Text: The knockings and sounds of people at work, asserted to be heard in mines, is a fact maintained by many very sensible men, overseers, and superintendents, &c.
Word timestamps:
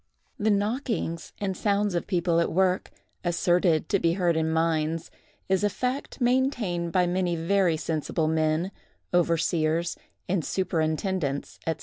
The 0.39 0.49
knockings 0.49 1.31
and 1.37 1.55
sounds 1.55 1.93
of 1.93 2.07
people 2.07 2.39
at 2.39 2.51
work, 2.51 2.89
asserted 3.23 3.87
to 3.89 3.99
be 3.99 4.13
heard 4.13 4.35
in 4.35 4.49
mines, 4.51 5.11
is 5.47 5.63
a 5.63 5.69
fact 5.69 6.19
maintained 6.19 6.91
by 6.91 7.05
many 7.05 7.35
very 7.35 7.77
sensible 7.77 8.27
men, 8.27 8.71
overseers, 9.13 9.95
and 10.27 10.43
superintendents, 10.43 11.59
&c. 11.67 11.75